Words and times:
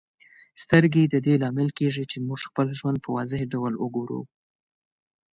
سترګې 0.63 1.03
د 1.13 1.15
دې 1.25 1.35
لامل 1.41 1.69
کیږي 1.79 2.03
چې 2.11 2.17
موږ 2.27 2.39
خپل 2.49 2.67
ژوند 2.79 2.97
په 3.01 3.09
واضح 3.15 3.41
ډول 3.53 3.73
وګورو. 3.77 4.21